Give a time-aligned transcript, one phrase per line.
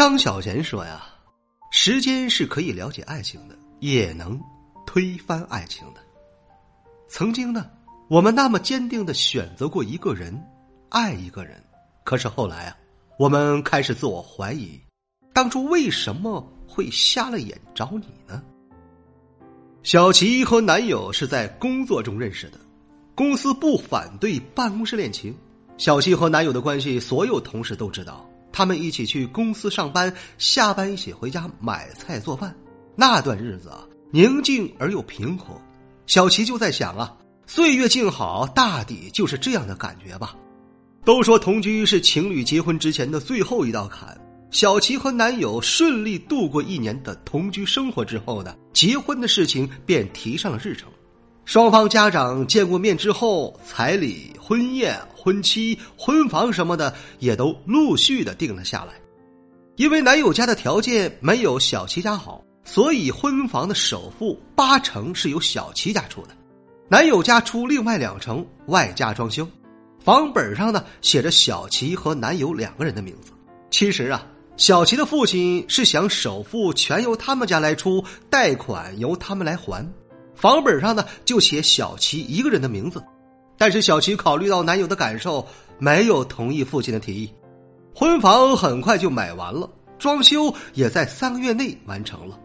[0.00, 1.04] 张小娴说呀
[1.70, 4.40] ：“时间是可以了解爱情的，也能
[4.86, 6.00] 推翻爱情的。
[7.06, 7.68] 曾经呢，
[8.08, 10.42] 我们那么坚定的选择过一个人，
[10.88, 11.62] 爱一个人，
[12.02, 12.76] 可是后来啊，
[13.18, 14.80] 我们开始自我怀疑，
[15.34, 18.42] 当初为什么会瞎了眼找你呢？”
[19.84, 22.58] 小琪和男友是在工作中认识的，
[23.14, 25.36] 公司不反对办公室恋情。
[25.76, 28.26] 小琪和男友的关系，所有同事都知道。
[28.52, 32.54] 他们一起去公司上班，下班一起回家买菜做饭。
[32.96, 35.54] 那段日子啊，宁静而又平和。
[36.06, 40.34] 小琪就在想啊，岁月静好，大抵就是这样的感觉吧。
[41.04, 44.16] 都说同居是情侣结婚之前的最后一道坎。
[44.50, 50.90] 小琪和男友顺利度过一年的同居生活之后呢，结婚的事情便提上了日程。
[51.50, 58.92] 双方家长见过面之后，彩礼、婚宴、婚期、婚房什么的也都陆续的定了下来。
[59.74, 66.28] 因为男友家的条件没有小琪家好，所以婚房的首付八成是由小琪家出的，
[66.88, 69.44] 男友家出另外两成，外加装修。
[69.98, 73.32] 房本上呢写着小琪和男友两个人的名字。
[73.72, 74.24] 其实啊。
[74.56, 79.90] 小琪的父亲是想首付全由他们家来出，贷款由他们来还，
[80.40, 83.02] 房本上呢就写小琪一个人的名字。
[83.58, 85.46] 但是小琪考虑到男友的感受，
[85.78, 87.30] 没有同意父亲的提议。
[87.94, 89.68] 婚房很快就买完了，
[89.98, 92.38] 装修也在三个月内完成了，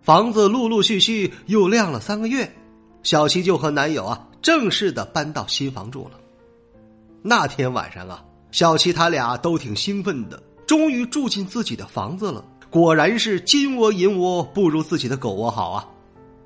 [0.00, 2.48] 房子陆陆续续又亮了三个月，
[3.02, 6.20] 小琪就和男友啊正式的搬到新房住了。
[7.20, 8.22] 那天晚上啊，
[8.52, 10.40] 小琪他俩都挺兴奋的。
[10.66, 15.88] 终于住进自己的房子了，果然是金窝银窝不如自己的狗窝好啊！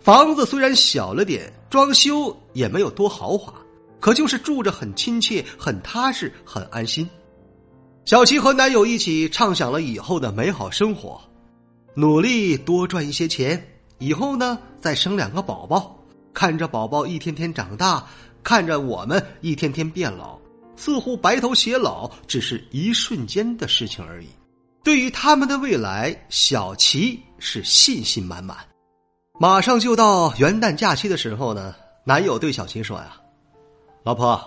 [0.04, 3.54] 房子虽然小了点，装修也没有多豪华，
[4.00, 7.08] 可就是住着很亲切、很踏实、很安心。
[8.04, 11.18] 小琪和男友一起畅想了以后的美好生活，
[11.94, 13.66] 努力多赚一些钱，
[13.96, 15.98] 以后呢再生两个宝宝，
[16.34, 18.06] 看着宝宝一天天长大，
[18.42, 20.38] 看着我们一天天变老。
[20.76, 24.26] 似乎白头偕老只是一瞬间的事情而已。
[24.82, 28.58] 对于他们的未来，小琪是信心满满。
[29.36, 31.74] 马上就到元旦假期的时候呢，
[32.04, 33.16] 男友对小琪说：“呀，
[34.04, 34.40] 老婆，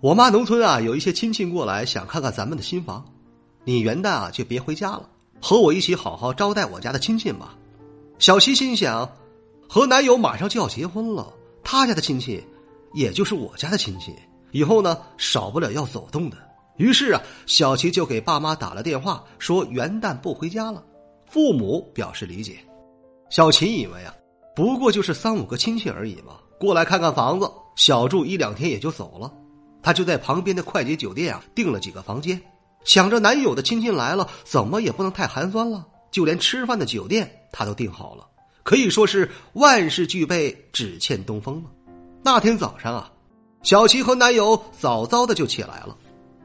[0.00, 3.04] 我妈农村啊有一些亲戚过来，想看看咱们的新房。
[3.62, 5.08] 你元旦啊就别回家了，
[5.40, 7.54] 和我一起好好招待我家的亲戚吧。”
[8.18, 9.08] 小琪心想，
[9.68, 12.44] 和男友马上就要结婚了，他家的亲戚
[12.94, 14.12] 也就是我家的亲戚。
[14.50, 16.36] 以后呢，少不了要走动的。
[16.76, 20.82] 于是啊，小琪就给爸妈打了电话，说元旦不回家了。
[21.30, 22.58] 父母表示理解。
[23.30, 24.14] 小琴以为啊，
[24.54, 29.32] 不过就是三五个亲戚而已嘛，过来看看房子，小住一两天也就走了。
[29.82, 32.40] 他就在旁边的快捷酒店啊订了几个房间，
[32.84, 38.26] 想着男友的亲戚来了，怎么也不能太寒酸了，就连吃饭的酒店他都订好了，
[38.62, 41.70] 可以说是万事俱备，只欠东风了。
[42.22, 43.10] 那天早上啊。
[43.64, 45.96] 小琪和男友早早的就起来了，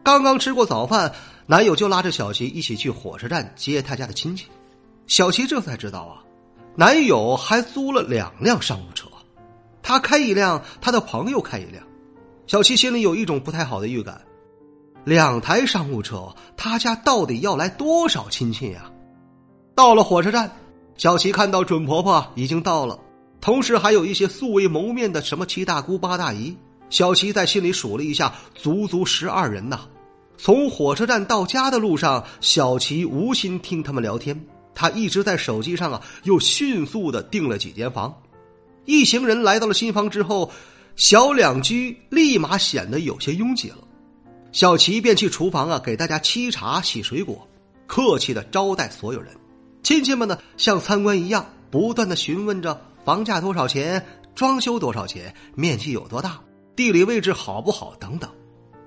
[0.03, 1.13] 刚刚吃过早饭，
[1.45, 4.47] 男友就拉着小琪一起去火车站接他家的亲戚。
[5.05, 6.23] 小琪这才知道啊，
[6.75, 9.07] 男友还租了两辆商务车，
[9.83, 11.83] 他开一辆，他的朋友开一辆。
[12.47, 14.19] 小琪心里有一种不太好的预感，
[15.03, 18.89] 两台商务车，他家到底要来多少亲戚呀？
[19.75, 20.51] 到了火车站，
[20.97, 22.99] 小琪看到准婆婆已经到了，
[23.39, 26.57] 同时还有一些素未谋面的什么七大姑八大姨。
[26.89, 29.81] 小琪在心里数了一下，足足十二人呐。
[30.37, 34.39] 从火车站到家的路上，小琪无心听他们聊天，
[34.75, 38.13] 他一直在手机上啊，又迅速的订了几间房。
[38.85, 40.51] 一行人来到了新房之后，
[40.95, 43.77] 小两居立马显得有些拥挤了。
[44.51, 47.47] 小琪便去厨房啊，给大家沏茶、洗水果，
[47.87, 49.33] 客气的招待所有人。
[49.81, 54.05] 亲戚们呢，像参观一样，不断的询问着房价多少钱，
[54.35, 56.39] 装修多少钱，面积有多大。
[56.75, 57.93] 地理位置好不好？
[57.99, 58.29] 等等，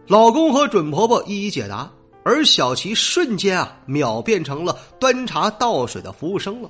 [0.06, 1.90] 老公和准婆婆一一解答，
[2.26, 6.68] 而小琪瞬间啊，秒变成了端茶倒水的服务生了。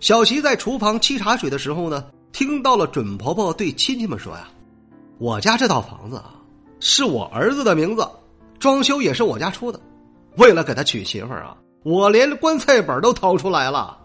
[0.00, 4.48] 小琪在厨房沏茶水的时候呢，听到了准婆婆对亲戚们说呀
[5.18, 6.34] ：“我家这套房子啊，
[6.80, 8.04] 是我儿子的名字，
[8.58, 9.78] 装修也是我家出的。
[10.38, 13.96] 为了给他娶媳妇儿啊，我连棺材本都掏出来了。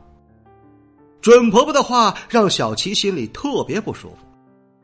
[1.20, 4.18] 准婆婆的话让小琪心里特别不舒服。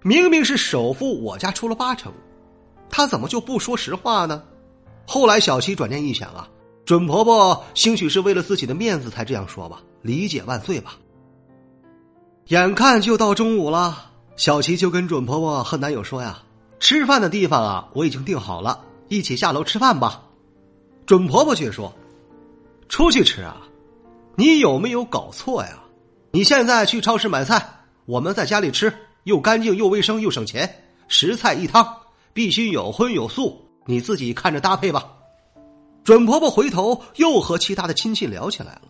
[0.01, 2.11] 明明是首付我家出了八成，
[2.89, 4.41] 她怎么就不说实话呢？
[5.09, 6.47] 后来小琪转念一想啊，
[6.85, 10.97] 准婆婆兴许是为了自己的面子才这样说吧，理解万岁吧。
[12.49, 16.43] 眼看就到中午了，小琪就跟准婆婆和男友说呀
[16.79, 20.21] ：“吃饭的地方啊，我已经订好了，一起下楼吃饭吧。”
[21.07, 21.91] 准婆婆却说
[22.87, 23.57] ：“出去吃啊？
[24.35, 25.79] 你有没有搞错呀？
[26.29, 27.67] 你现在去超市买菜，
[28.05, 28.95] 我们在家里吃。”
[29.25, 31.97] 又干净又卫生又省钱，十菜一汤，
[32.31, 35.03] 必须有荤有素，你自己看着搭配吧。
[36.03, 38.81] 准婆婆回头又和其他的亲戚聊起来了，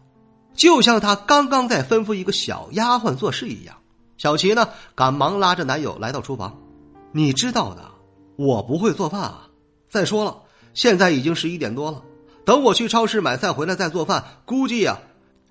[0.53, 3.77] 就像她刚刚在吩咐一个小丫鬟做事一样。
[4.17, 6.59] 小琪呢，赶忙拉着男友来到厨房。
[7.13, 7.89] 你知道的，
[8.35, 9.47] 我不会做饭啊。
[9.89, 10.37] 再说了，
[10.73, 12.03] 现在已经十一点多了，
[12.43, 14.99] 等我去超市买菜回来再做饭，估计呀，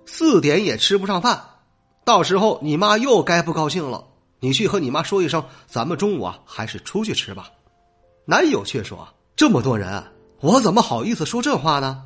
[0.05, 1.41] 四点也吃不上饭。
[2.05, 4.05] 到时候你妈又该不高兴了。
[4.41, 7.49] 你去和你妈说一声，咱们中午啊还是出去吃吧。
[8.25, 9.07] 男友却说
[9.39, 10.03] ：“这么多人，
[10.41, 12.03] 我怎么好意思说这话呢？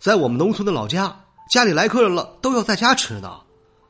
[0.00, 3.42] 在我们农村的老家，家里来客人了都要在家吃呢，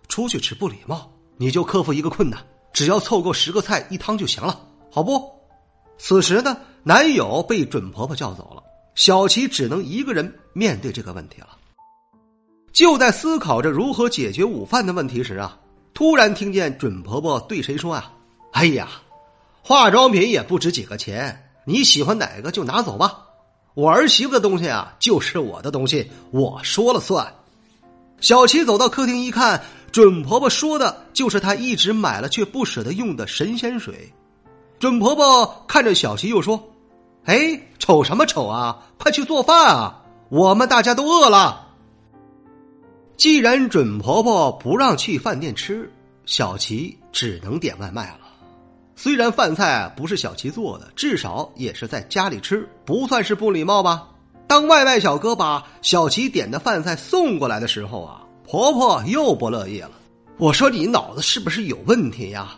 [0.07, 1.11] 出去吃不礼貌。
[1.39, 2.39] 你就克服一个困难，
[2.75, 4.61] 只要凑够十个菜一汤就行了，
[4.91, 5.33] 好不？”
[5.97, 8.63] 此时呢，男友被准婆婆叫走了，
[8.95, 11.57] 小琪只能一个人面对这个问题了。
[12.75, 15.59] 就在思考着如何解决午饭的问题时啊。
[15.95, 18.13] 突然听见准婆婆对谁说啊
[18.53, 18.91] ：“哎呀，
[19.63, 23.21] 化妆品也不值几个钱，你喜欢哪个就拿走吧。
[23.75, 27.35] 我儿媳妇的东西啊，就是我的东西，我说了算。”
[28.21, 34.13] 小琪走到客厅一看，准婆婆说的就是她一直买了却不舍得用的神仙水。
[34.79, 36.63] 准婆婆看着小琪又说
[37.27, 38.87] ：“哎，瞅什么瞅啊？
[38.99, 40.03] 快去做饭啊！
[40.31, 41.69] 我们大家都饿了。”
[43.17, 45.93] 既然准婆婆不让去饭店吃，
[46.27, 48.24] 小琪只能点外卖了。
[48.97, 54.09] 虽然饭菜不是小琪做的，至少也是在家里吃，不算是不礼貌吧？
[54.47, 59.91] 当外卖小哥把小琪点的饭菜送过来的时候啊，婆婆又不乐意了。
[60.39, 62.57] 我说你脑子是不是有问题呀？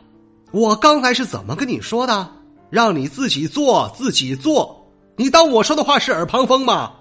[0.52, 2.28] 我刚才是怎么跟你说的？
[2.70, 4.86] 让你自己做，自己做。
[5.16, 6.92] 你当我说的话是耳旁风吗？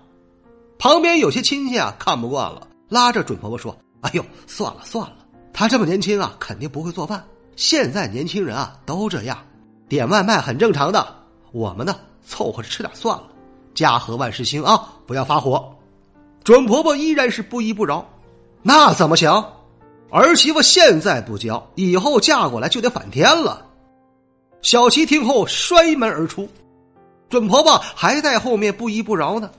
[0.77, 2.67] 旁边有些亲戚啊，看不惯了。
[2.87, 5.17] 拉着准婆婆说：“哎呦，算了算了，
[5.51, 7.25] 她这么年轻啊，肯定不会做饭。
[7.55, 9.37] 现在年轻人啊都这样，
[9.87, 11.15] 点外卖很正常的。
[11.51, 13.23] 我们呢，凑合着吃点算了。
[13.73, 15.73] 家和万事兴啊，不要发火。”
[16.43, 18.07] 准婆婆依然是不依不饶
[18.61, 19.43] ：“那怎么行？
[20.11, 23.65] 儿媳妇现在不交，以后嫁过来就得反天了。”
[24.61, 26.47] 小琪听后摔门而出，
[27.29, 29.49] 准婆婆还在后面不依不饶呢。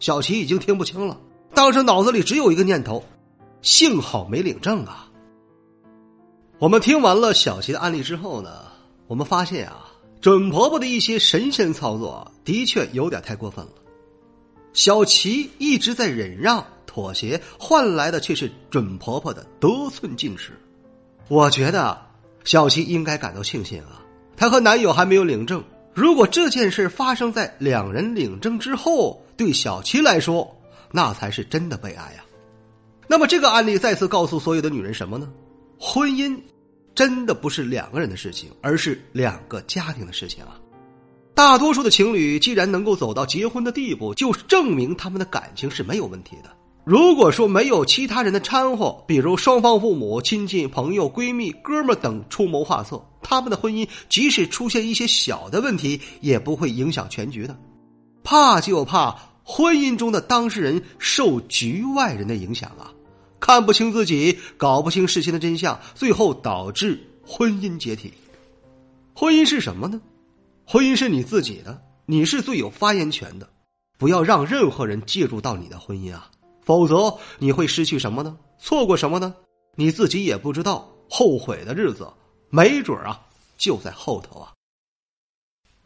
[0.00, 1.16] 小琪已经听不清了。
[1.54, 3.04] 当时脑子里只有一个念头，
[3.62, 5.06] 幸好没领证啊。
[6.58, 8.62] 我们听完了小琪的案例之后呢，
[9.08, 9.92] 我们发现啊，
[10.22, 13.72] 准婆婆的一些神仙操作的确有点太过分了。
[14.72, 20.58] 小琪一直在忍让妥协，换来的却是准婆婆的得寸进尺。
[21.28, 22.00] 我觉得
[22.44, 24.00] 小琪应该感到庆幸啊，
[24.34, 25.62] 她和男友还没有领证。
[25.92, 30.56] 如果这件事发生在两人领证之后，对小琪来说，
[30.90, 32.24] 那才是真的悲哀呀！
[33.06, 35.30] 那么这个案例再次告诉所有的女人什么呢？
[35.78, 36.38] 婚姻
[36.94, 40.58] 真的不是两个人的事情，而是两个家庭的事情啊！
[41.34, 46.50] 大多数的情侣既然能够走到结婚的地步，就证明他们的感情是没有问题的。
[46.84, 57.56] 如果说没有其他人的掺和，比如双方父母、亲戚、朋友、闺蜜、哥们等出谋划策，他们的婚姻即使出现一些小的问题，也不会影响全局的。
[58.22, 59.16] 怕就怕。
[59.48, 62.90] 婚姻中的当事人受局外人的影响啊，
[63.46, 68.12] 看不清自己，搞不清事情的真相，最后导致婚姻解体。
[69.14, 70.02] 婚姻是什么呢？
[70.66, 73.48] 婚姻是你自己的，你是最有发言权的，
[73.98, 76.28] 不要让任何人介入到你的婚姻啊，
[76.64, 78.36] 否则你会失去什么呢？
[78.58, 79.32] 错过什么呢？
[79.76, 82.08] 你自己也不知道，后悔的日子
[82.50, 83.20] 没准啊
[83.56, 84.54] 就在后头啊。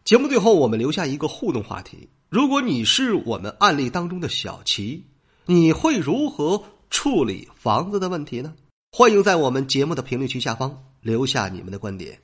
[0.02, 2.08] 节目最后，我们留下一个互动话题。
[2.30, 5.04] 如果你是我们案例当中的小齐，
[5.44, 8.52] 你会如何处理房子的问题呢？
[8.92, 12.20] 欢迎在我们节目的评论区下方留下你们的观点。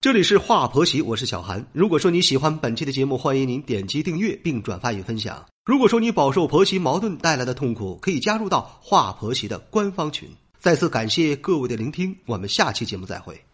[0.00, 1.66] 这里是华婆媳，我是小韩。
[1.72, 5.44] 如果说你喜欢本期的节目，欢迎您点击订阅并转发与分享。
[5.64, 10.28] 如果说你饱受婆媳矛盾带来的痛苦，可以加入到华婆媳的官方群。
[10.58, 13.44] 再次感谢各位的聆听，我们下期节目再会。